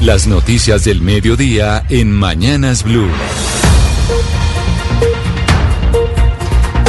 [0.00, 3.10] Las noticias del mediodía en Mañanas Blue.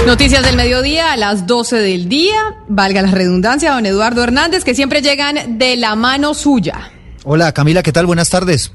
[0.06, 2.38] Noticias del mediodía a las 12 del día.
[2.68, 6.92] Valga la redundancia, don Eduardo Hernández, que siempre llegan de la mano suya.
[7.24, 8.06] Hola Camila, ¿qué tal?
[8.06, 8.72] Buenas tardes.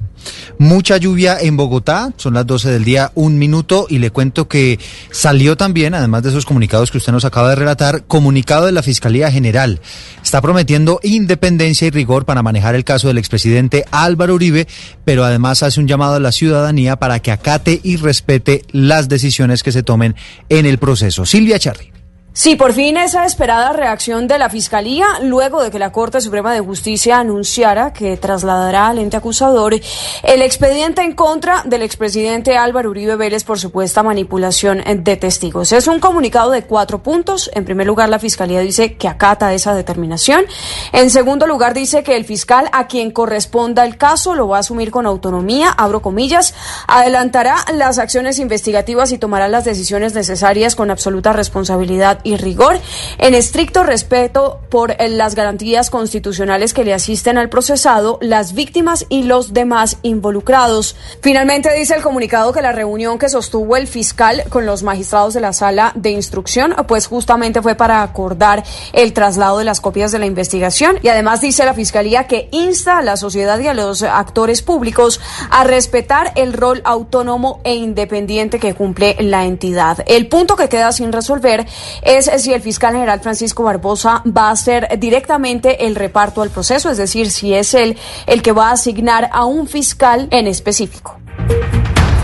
[0.58, 4.78] Mucha lluvia en Bogotá, son las 12 del día, un minuto, y le cuento que
[5.10, 8.82] salió también, además de esos comunicados que usted nos acaba de relatar, comunicado de la
[8.82, 9.80] Fiscalía General.
[10.22, 14.66] Está prometiendo independencia y rigor para manejar el caso del expresidente Álvaro Uribe,
[15.04, 19.62] pero además hace un llamado a la ciudadanía para que acate y respete las decisiones
[19.62, 20.14] que se tomen
[20.48, 21.26] en el proceso.
[21.26, 22.03] Silvia Charri.
[22.36, 26.52] Sí, por fin esa esperada reacción de la Fiscalía, luego de que la Corte Suprema
[26.52, 32.90] de Justicia anunciara que trasladará al ente acusador el expediente en contra del expresidente Álvaro
[32.90, 35.70] Uribe Vélez por supuesta manipulación de testigos.
[35.70, 37.52] Es un comunicado de cuatro puntos.
[37.54, 40.44] En primer lugar, la Fiscalía dice que acata esa determinación.
[40.90, 44.60] En segundo lugar, dice que el fiscal a quien corresponda el caso lo va a
[44.60, 46.52] asumir con autonomía, abro comillas,
[46.88, 52.80] adelantará las acciones investigativas y tomará las decisiones necesarias con absoluta responsabilidad y rigor,
[53.18, 59.06] en estricto respeto por eh, las garantías constitucionales que le asisten al procesado, las víctimas
[59.08, 60.96] y los demás involucrados.
[61.20, 65.40] Finalmente dice el comunicado que la reunión que sostuvo el fiscal con los magistrados de
[65.40, 70.18] la sala de instrucción, pues justamente fue para acordar el traslado de las copias de
[70.18, 74.02] la investigación y además dice la fiscalía que insta a la sociedad y a los
[74.02, 79.98] actores públicos a respetar el rol autónomo e independiente que cumple la entidad.
[80.06, 81.66] El punto que queda sin resolver
[82.02, 86.90] es si el fiscal general Francisco Barbosa va a hacer directamente el reparto al proceso,
[86.90, 91.18] es decir, si es él el que va a asignar a un fiscal en específico.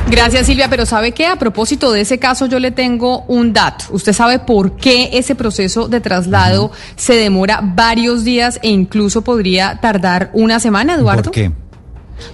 [0.09, 1.27] Gracias Silvia, pero ¿sabe qué?
[1.27, 3.85] A propósito de ese caso yo le tengo un dato.
[3.91, 9.79] ¿Usted sabe por qué ese proceso de traslado se demora varios días e incluso podría
[9.81, 11.25] tardar una semana, Eduardo?
[11.25, 11.53] ¿Por qué?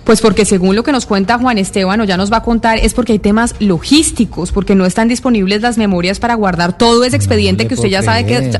[0.04, 2.78] Pues porque según lo que nos cuenta Juan Esteban, o ya nos va a contar,
[2.78, 7.16] es porque hay temas logísticos, porque no están disponibles las memorias para guardar todo ese
[7.16, 8.50] expediente que usted ya sabe que,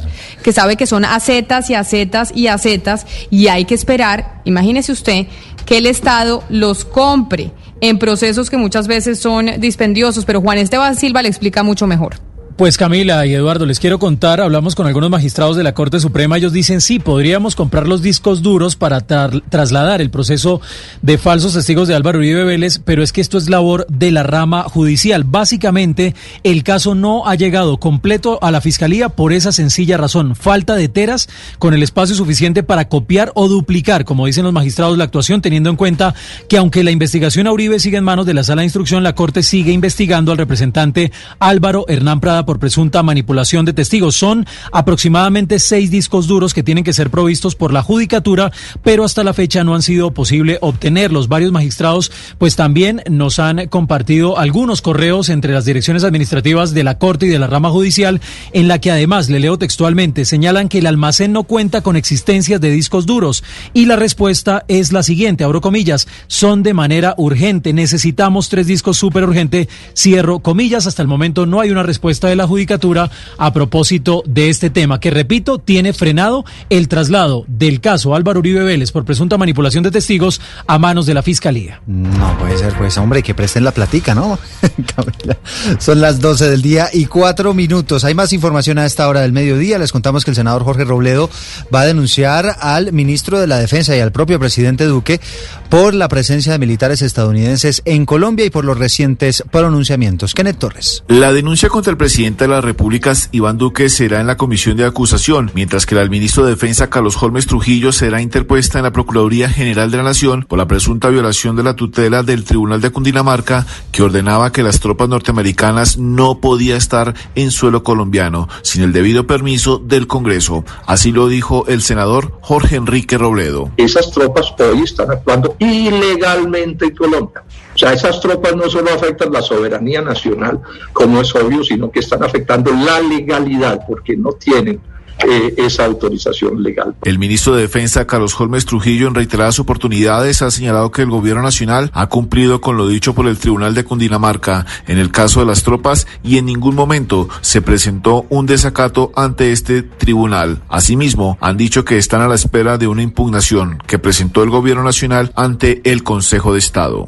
[0.42, 5.26] que sabe que son acetas y acetas y acetas, y hay que esperar, imagínese usted,
[5.64, 7.50] que el Estado los compre
[7.81, 12.25] en procesos que muchas veces son dispendiosos, pero Juan Esteban Silva le explica mucho mejor.
[12.56, 16.39] Pues Camila y Eduardo, les quiero contar, hablamos con algunos magistrados de la Corte Suprema,
[16.39, 20.62] ellos dicen sí, podríamos comprar los discos duros para tra- trasladar el proceso
[21.03, 24.22] de falsos testigos de Álvaro Uribe Vélez, pero es que esto es labor de la
[24.22, 25.25] rama judicial.
[25.25, 30.77] Básicamente, el caso no ha llegado completo a la Fiscalía por esa sencilla razón, falta
[30.77, 31.28] de teras
[31.59, 35.69] con el espacio suficiente para copiar o duplicar, como dicen los magistrados, la actuación, teniendo
[35.69, 36.15] en cuenta
[36.49, 39.15] que aunque la investigación a Uribe sigue en manos de la Sala de Instrucción, la
[39.15, 44.17] Corte sigue investigando al representante Álvaro Hernán Prada por presunta manipulación de testigos.
[44.17, 48.53] Son aproximadamente seis discos duros que tienen que ser provistos por la Judicatura,
[48.83, 51.29] pero hasta la fecha no han sido posible obtenerlos.
[51.29, 56.99] Varios magistrados pues también nos han compartido algunos correos entre las direcciones administrativas de la
[56.99, 58.21] Corte y de la rama judicial,
[58.53, 62.61] en la que además, le leo textualmente, señalan que el almacén no cuenta con existencias
[62.61, 63.43] de discos duros
[63.75, 68.97] y la respuesta es la siguiente, abro comillas, son de manera urgente, necesitamos tres discos
[68.97, 73.53] súper urgente, cierro comillas, hasta el momento no hay una respuesta de la Judicatura a
[73.53, 78.93] propósito de este tema, que repito, tiene frenado el traslado del caso Álvaro Uribe Vélez
[78.93, 81.81] por presunta manipulación de testigos a manos de la Fiscalía.
[81.87, 84.39] No puede ser, pues hombre, que presten la platica, ¿no?
[84.97, 85.39] Camila,
[85.79, 88.05] Son las 12 del día y cuatro minutos.
[88.05, 89.79] Hay más información a esta hora del mediodía.
[89.79, 91.31] Les contamos que el senador Jorge Robledo
[91.75, 95.21] va a denunciar al ministro de la Defensa y al propio presidente Duque
[95.69, 100.35] por la presencia de militares estadounidenses en Colombia y por los recientes pronunciamientos.
[100.35, 101.05] Kenneth Torres.
[101.09, 104.84] La denuncia contra el presidente de la República, Iván Duque, será en la comisión de
[104.84, 109.49] acusación, mientras que del ministro de Defensa, Carlos Holmes Trujillo, será interpuesta en la Procuraduría
[109.49, 113.64] General de la Nación por la presunta violación de la tutela del Tribunal de Cundinamarca,
[113.93, 119.29] que ordenaba que las tropas norteamericanas no podía estar en suelo colombiano sin el debido
[119.29, 120.64] permiso del Congreso.
[120.84, 123.70] Así lo dijo el senador Jorge Enrique Robledo.
[123.76, 127.44] Esas tropas hoy están actuando ilegalmente en Colombia.
[127.76, 130.58] O sea, esas tropas no solo afectan la soberanía nacional,
[130.94, 134.81] como es obvio, sino que están afectando la legalidad, porque no tienen
[135.19, 136.94] eh, esa autorización legal.
[137.02, 141.43] El ministro de Defensa, Carlos Holmes Trujillo, en reiteradas oportunidades ha señalado que el gobierno
[141.43, 145.46] nacional ha cumplido con lo dicho por el Tribunal de Cundinamarca en el caso de
[145.46, 150.62] las tropas y en ningún momento se presentó un desacato ante este tribunal.
[150.70, 154.82] Asimismo, han dicho que están a la espera de una impugnación que presentó el gobierno
[154.82, 157.06] nacional ante el Consejo de Estado.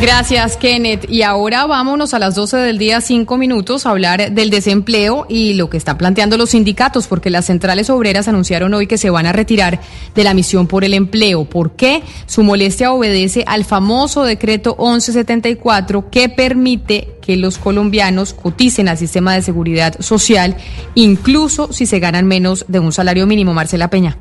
[0.00, 1.10] Gracias, Kenneth.
[1.10, 5.54] Y ahora vámonos a las 12 del día, cinco minutos, a hablar del desempleo y
[5.54, 9.26] lo que están planteando los sindicatos, porque las centrales obreras anunciaron hoy que se van
[9.26, 9.80] a retirar
[10.14, 11.46] de la misión por el empleo.
[11.46, 12.04] ¿Por qué?
[12.26, 19.34] Su molestia obedece al famoso decreto 1174 que permite que los colombianos coticen al sistema
[19.34, 20.56] de seguridad social,
[20.94, 23.52] incluso si se ganan menos de un salario mínimo.
[23.52, 24.16] Marcela Peña.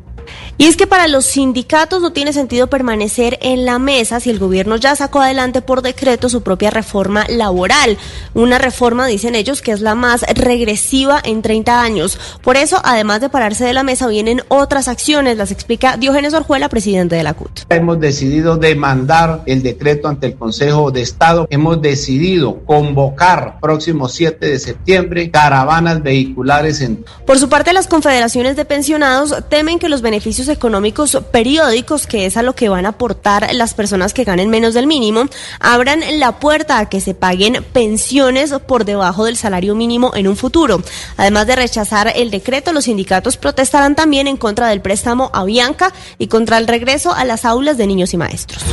[0.57, 4.39] Y es que para los sindicatos no tiene sentido permanecer en la mesa si el
[4.39, 7.97] gobierno ya sacó adelante por decreto su propia reforma laboral.
[8.33, 12.19] Una reforma, dicen ellos, que es la más regresiva en 30 años.
[12.41, 16.69] Por eso, además de pararse de la mesa, vienen otras acciones, las explica Diógenes Orjuela,
[16.69, 17.61] presidente de la CUT.
[17.69, 21.47] Hemos decidido demandar el decreto ante el Consejo de Estado.
[21.49, 27.05] Hemos decidido convocar próximo 7 de septiembre caravanas vehiculares en...
[27.25, 32.25] Por su parte, las confederaciones de pensionados temen que los beneficios beneficios económicos periódicos, que
[32.25, 35.25] es a lo que van a aportar las personas que ganen menos del mínimo,
[35.59, 40.35] abran la puerta a que se paguen pensiones por debajo del salario mínimo en un
[40.35, 40.81] futuro.
[41.17, 45.93] Además de rechazar el decreto, los sindicatos protestarán también en contra del préstamo a Bianca
[46.17, 48.63] y contra el regreso a las aulas de niños y maestros.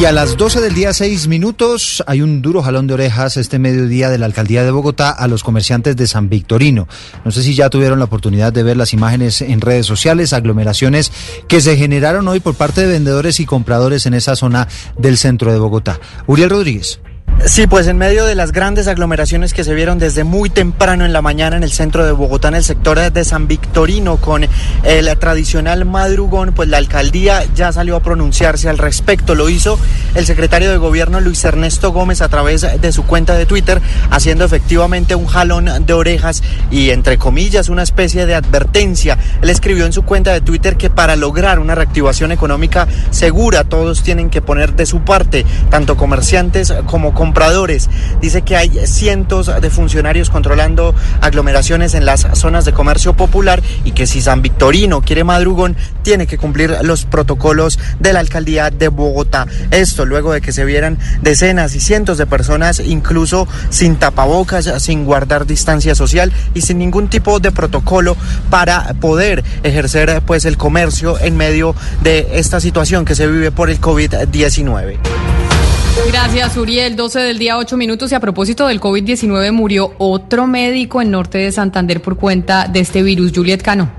[0.00, 3.58] Y a las 12 del día, 6 minutos, hay un duro jalón de orejas este
[3.58, 6.86] mediodía de la alcaldía de Bogotá a los comerciantes de San Victorino.
[7.24, 11.10] No sé si ya tuvieron la oportunidad de ver las imágenes en redes sociales, aglomeraciones
[11.48, 15.52] que se generaron hoy por parte de vendedores y compradores en esa zona del centro
[15.52, 15.98] de Bogotá.
[16.28, 17.00] Uriel Rodríguez.
[17.44, 21.12] Sí, pues en medio de las grandes aglomeraciones que se vieron desde muy temprano en
[21.12, 24.44] la mañana en el centro de Bogotá, en el sector de San Victorino, con
[24.82, 29.36] el tradicional madrugón, pues la alcaldía ya salió a pronunciarse al respecto.
[29.36, 29.78] Lo hizo
[30.16, 33.80] el secretario de gobierno Luis Ernesto Gómez a través de su cuenta de Twitter,
[34.10, 36.42] haciendo efectivamente un jalón de orejas
[36.72, 39.16] y, entre comillas, una especie de advertencia.
[39.42, 44.02] Él escribió en su cuenta de Twitter que para lograr una reactivación económica segura, todos
[44.02, 47.90] tienen que poner de su parte, tanto comerciantes como comerciantes compradores.
[48.22, 53.90] Dice que hay cientos de funcionarios controlando aglomeraciones en las zonas de comercio popular y
[53.90, 58.88] que si San Victorino quiere madrugón, tiene que cumplir los protocolos de la alcaldía de
[58.88, 59.46] Bogotá.
[59.70, 65.04] Esto luego de que se vieran decenas y cientos de personas, incluso sin tapabocas, sin
[65.04, 68.16] guardar distancia social y sin ningún tipo de protocolo
[68.48, 73.68] para poder ejercer pues el comercio en medio de esta situación que se vive por
[73.68, 74.96] el COVID-19.
[76.06, 76.96] Gracias, Uriel.
[76.96, 78.12] 12 del día, 8 minutos.
[78.12, 82.80] Y a propósito del COVID-19, murió otro médico en norte de Santander por cuenta de
[82.80, 83.32] este virus.
[83.34, 83.90] Juliet Cano.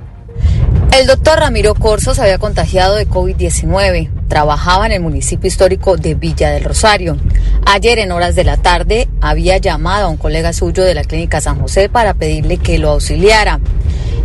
[0.98, 4.10] El doctor Ramiro Corso se había contagiado de COVID-19.
[4.28, 7.18] Trabajaba en el municipio histórico de Villa del Rosario.
[7.66, 11.42] Ayer en horas de la tarde había llamado a un colega suyo de la clínica
[11.42, 13.60] San José para pedirle que lo auxiliara.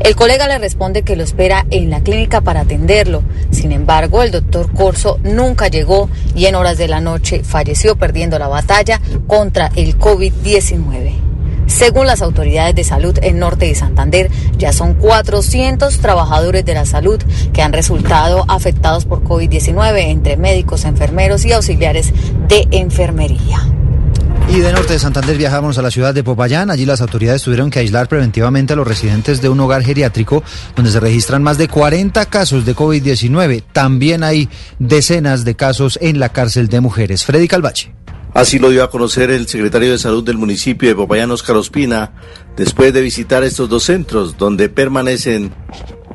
[0.00, 3.22] El colega le responde que lo espera en la clínica para atenderlo.
[3.50, 8.38] Sin embargo, el doctor Corso nunca llegó y en horas de la noche falleció perdiendo
[8.38, 11.12] la batalla contra el COVID-19.
[11.66, 16.84] Según las autoridades de salud en Norte de Santander, ya son 400 trabajadores de la
[16.84, 17.20] salud
[17.52, 22.12] que han resultado afectados por COVID-19, entre médicos, enfermeros y auxiliares
[22.48, 23.73] de enfermería.
[24.48, 26.70] Y de norte de Santander viajamos a la ciudad de Popayán.
[26.70, 30.44] Allí las autoridades tuvieron que aislar preventivamente a los residentes de un hogar geriátrico
[30.76, 33.64] donde se registran más de 40 casos de COVID-19.
[33.72, 34.48] También hay
[34.78, 37.24] decenas de casos en la cárcel de mujeres.
[37.24, 37.92] Freddy Calvache.
[38.34, 42.12] Así lo dio a conocer el secretario de Salud del municipio de Popayán, Oscar Ospina,
[42.56, 45.52] después de visitar estos dos centros donde permanecen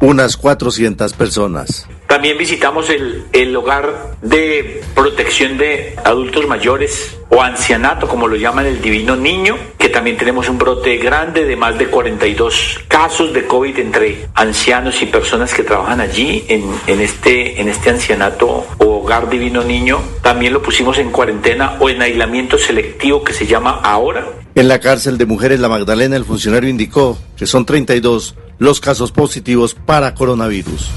[0.02, 1.88] unas 400 personas.
[2.10, 8.66] También visitamos el, el, hogar de protección de adultos mayores o ancianato, como lo llaman
[8.66, 13.46] el Divino Niño, que también tenemos un brote grande de más de 42 casos de
[13.46, 18.86] COVID entre ancianos y personas que trabajan allí en, en, este, en este ancianato o
[18.86, 20.02] hogar Divino Niño.
[20.24, 24.26] También lo pusimos en cuarentena o en aislamiento selectivo que se llama ahora.
[24.56, 29.12] En la cárcel de mujeres La Magdalena, el funcionario indicó que son 32 los casos
[29.12, 30.90] positivos para coronavirus.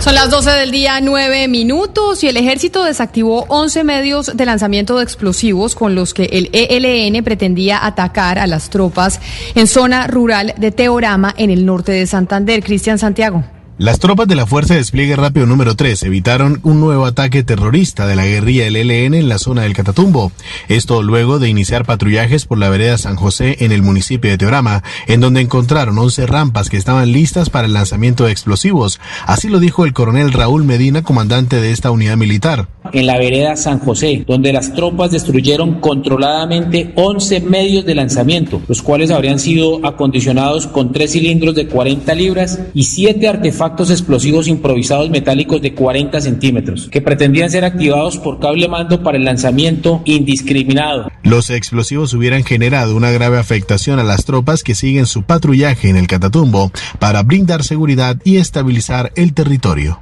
[0.00, 4.96] Son las 12 del día, 9 minutos, y el ejército desactivó 11 medios de lanzamiento
[4.96, 9.20] de explosivos con los que el ELN pretendía atacar a las tropas
[9.54, 12.62] en zona rural de Teorama, en el norte de Santander.
[12.64, 13.44] Cristian Santiago.
[13.80, 18.06] Las tropas de la Fuerza de Despliegue Rápido número 3 evitaron un nuevo ataque terrorista
[18.06, 20.32] de la guerrilla del en la zona del Catatumbo.
[20.68, 24.82] Esto luego de iniciar patrullajes por la vereda San José en el municipio de Teorama,
[25.06, 29.00] en donde encontraron 11 rampas que estaban listas para el lanzamiento de explosivos.
[29.24, 32.68] Así lo dijo el coronel Raúl Medina, comandante de esta unidad militar.
[32.92, 38.82] En la vereda San José, donde las tropas destruyeron controladamente 11 medios de lanzamiento, los
[38.82, 45.10] cuales habrían sido acondicionados con tres cilindros de 40 libras y siete artefactos explosivos improvisados
[45.10, 51.10] metálicos de 40 centímetros, que pretendían ser activados por cable mando para el lanzamiento indiscriminado.
[51.22, 55.96] Los explosivos hubieran generado una grave afectación a las tropas que siguen su patrullaje en
[55.96, 60.00] el Catatumbo para brindar seguridad y estabilizar el territorio.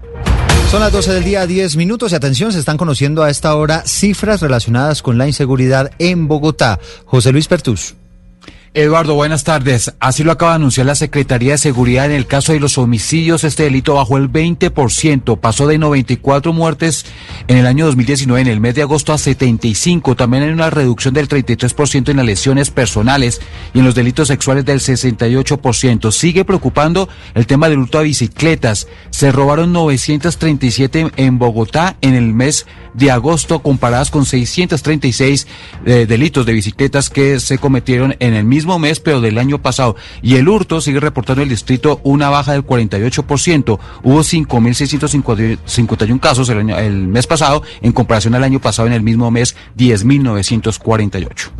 [0.70, 3.84] Son las 12 del día, 10 minutos y atención, se están conociendo a esta hora
[3.86, 6.78] cifras relacionadas con la inseguridad en Bogotá.
[7.06, 7.94] José Luis Pertus.
[8.80, 9.92] Eduardo, buenas tardes.
[9.98, 13.42] Así lo acaba de anunciar la Secretaría de Seguridad en el caso de los homicidios.
[13.42, 17.04] Este delito bajó el 20%, pasó de 94 muertes
[17.48, 20.14] en el año 2019, en el mes de agosto, a 75.
[20.14, 23.40] También hay una reducción del 33% en las lesiones personales
[23.74, 26.12] y en los delitos sexuales del 68%.
[26.12, 28.86] Sigue preocupando el tema del hurto a bicicletas.
[29.10, 32.68] Se robaron 937 en Bogotá en el mes de
[33.10, 35.46] agosto, comparadas con 636
[35.86, 39.96] eh, delitos de bicicletas que se cometieron en el mismo mes, pero del año pasado.
[40.22, 43.78] Y el hurto sigue reportando el distrito una baja del 48%.
[44.02, 49.02] Hubo 5.651 casos el, año, el mes pasado, en comparación al año pasado, en el
[49.02, 51.50] mismo mes, 10.948.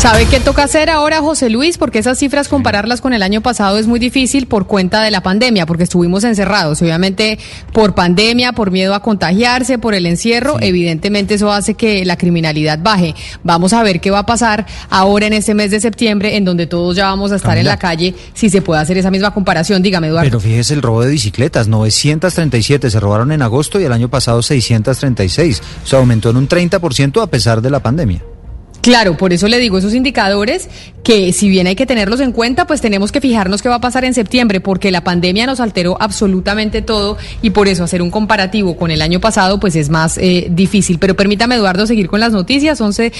[0.00, 1.76] ¿Sabe qué toca hacer ahora, José Luis?
[1.76, 5.22] Porque esas cifras compararlas con el año pasado es muy difícil por cuenta de la
[5.22, 6.80] pandemia, porque estuvimos encerrados.
[6.80, 7.38] Obviamente,
[7.74, 12.78] por pandemia, por miedo a contagiarse, por el encierro, evidentemente eso hace que la criminalidad
[12.82, 13.14] baje.
[13.44, 16.66] Vamos a ver qué va a pasar ahora en este mes de septiembre, en donde
[16.66, 19.82] todos ya vamos a estar en la calle, si se puede hacer esa misma comparación.
[19.82, 20.30] Dígame, Eduardo.
[20.30, 24.40] Pero fíjese el robo de bicicletas, 937 se robaron en agosto y el año pasado
[24.40, 25.60] 636.
[25.84, 28.22] O sea, aumentó en un 30% a pesar de la pandemia.
[28.80, 30.68] Claro, por eso le digo esos indicadores
[31.02, 33.80] que si bien hay que tenerlos en cuenta, pues tenemos que fijarnos qué va a
[33.80, 38.10] pasar en septiembre, porque la pandemia nos alteró absolutamente todo y por eso hacer un
[38.10, 40.98] comparativo con el año pasado pues es más eh, difícil.
[40.98, 42.80] Pero permítame, Eduardo, seguir con las noticias.
[42.80, 43.12] 11,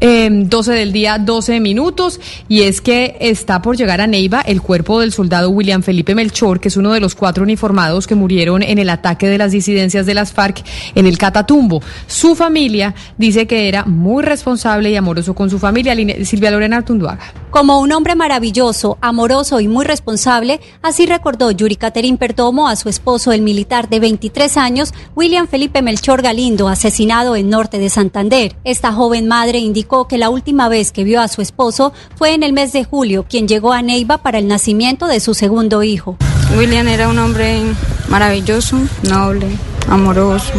[0.00, 2.20] eh, 12 del día, 12 minutos.
[2.48, 6.60] Y es que está por llegar a Neiva el cuerpo del soldado William Felipe Melchor,
[6.60, 10.06] que es uno de los cuatro uniformados que murieron en el ataque de las disidencias
[10.06, 10.62] de las FARC
[10.94, 11.82] en el Catatumbo.
[12.06, 15.94] Su familia dice que era muy responsable y amoroso con su familia.
[16.24, 17.32] Silvia Lorena Artunduaga.
[17.50, 22.90] Como un hombre maravilloso, amoroso y muy responsable, así recordó Yuri Caterín Perdomo a su
[22.90, 28.56] esposo, el militar de 23 años, William Felipe Melchor Galindo, asesinado en norte de Santander.
[28.64, 32.42] Esta joven madre indicó que la última vez que vio a su esposo fue en
[32.42, 36.16] el mes de julio, quien llegó a Neiva para el nacimiento de su segundo hijo.
[36.56, 37.62] William era un hombre
[38.08, 39.48] maravilloso, noble,
[39.88, 40.52] amoroso,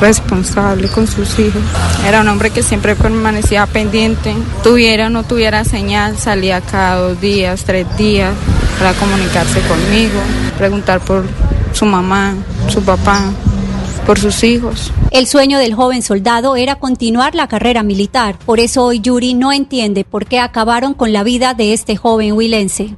[0.00, 1.62] responsable con sus hijos.
[2.06, 7.20] Era un hombre que siempre permanecía pendiente, tuviera o no tuviera señal, salía cada dos
[7.20, 8.34] días, tres días
[8.78, 10.18] para comunicarse conmigo,
[10.58, 11.24] preguntar por
[11.72, 12.34] su mamá,
[12.68, 13.30] su papá,
[14.06, 14.92] por sus hijos.
[15.10, 19.52] El sueño del joven soldado era continuar la carrera militar, por eso hoy Yuri no
[19.52, 22.96] entiende por qué acabaron con la vida de este joven huilense.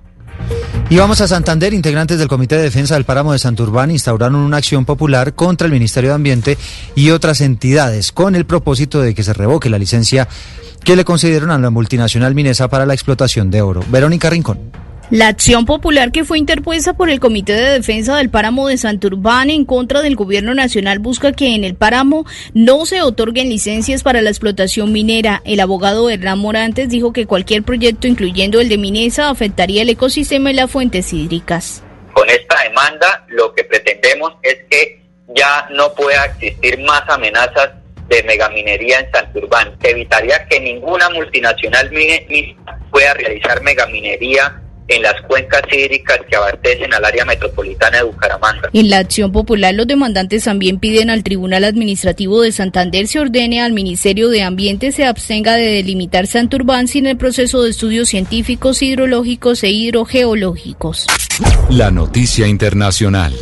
[0.91, 4.59] Y vamos a Santander, integrantes del Comité de Defensa del Páramo de Santurbán instauraron una
[4.59, 6.59] acción popular contra el Ministerio de Ambiente
[6.95, 10.29] y otras entidades con el propósito de que se revoque la licencia
[10.85, 13.83] que le concedieron a la multinacional Minesa para la explotación de oro.
[13.89, 14.59] Verónica Rincón.
[15.11, 19.51] La acción popular que fue interpuesta por el Comité de Defensa del Páramo de Santurbán
[19.51, 24.23] en contra del gobierno nacional busca que en el páramo no se otorguen licencias para
[24.23, 25.43] la explotación minera.
[25.45, 30.51] El abogado Hernán Morantes dijo que cualquier proyecto, incluyendo el de Minesa, afectaría el ecosistema
[30.51, 31.83] y las fuentes hídricas.
[32.15, 35.03] Con esta demanda lo que pretendemos es que
[35.37, 37.73] ya no pueda existir más amenazas
[38.09, 42.25] de megaminería en Santurbán, que evitaría que ninguna multinacional minera
[42.91, 48.71] pueda realizar megaminería en las cuencas hídricas que abastecen al área metropolitana de Bucaramanga.
[48.73, 53.63] En la acción popular, los demandantes también piden al Tribunal Administrativo de Santander se ordene
[53.63, 58.83] al Ministerio de Ambiente se abstenga de delimitar Santurbán sin el proceso de estudios científicos,
[58.83, 61.07] hidrológicos e hidrogeológicos.
[61.71, 63.35] La noticia internacional.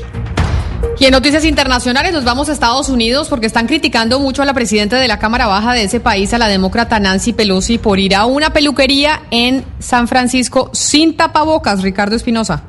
[0.99, 4.55] Y en noticias internacionales nos vamos a Estados Unidos porque están criticando mucho a la
[4.55, 8.15] presidenta de la Cámara Baja de ese país, a la demócrata Nancy Pelosi, por ir
[8.15, 12.63] a una peluquería en San Francisco sin tapabocas, Ricardo Espinosa.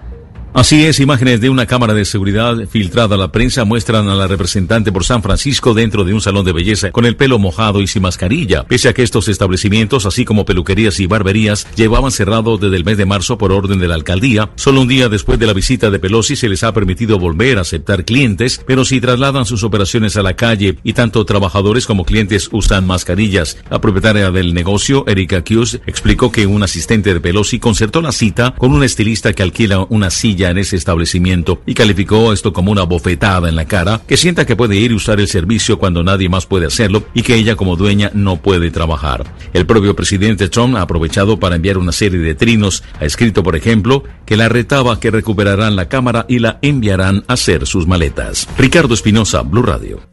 [0.54, 4.28] Así es, imágenes de una cámara de seguridad filtrada a la prensa muestran a la
[4.28, 7.88] representante por San Francisco dentro de un salón de belleza con el pelo mojado y
[7.88, 12.76] sin mascarilla, pese a que estos establecimientos, así como peluquerías y barberías, llevaban cerrado desde
[12.76, 14.52] el mes de marzo por orden de la alcaldía.
[14.54, 17.62] Solo un día después de la visita de Pelosi se les ha permitido volver a
[17.62, 22.50] aceptar clientes, pero si trasladan sus operaciones a la calle y tanto trabajadores como clientes
[22.52, 23.58] usan mascarillas.
[23.72, 28.54] La propietaria del negocio, Erika Hughes, explicó que un asistente de Pelosi concertó la cita
[28.56, 32.84] con un estilista que alquila una silla en ese establecimiento y calificó esto como una
[32.84, 36.30] bofetada en la cara, que sienta que puede ir y usar el servicio cuando nadie
[36.30, 39.24] más puede hacerlo y que ella como dueña no puede trabajar.
[39.54, 42.84] El propio presidente Trump ha aprovechado para enviar una serie de trinos.
[43.00, 47.34] Ha escrito, por ejemplo, que la retaba que recuperarán la cámara y la enviarán a
[47.34, 48.48] hacer sus maletas.
[48.58, 50.13] Ricardo Espinosa, Blue Radio.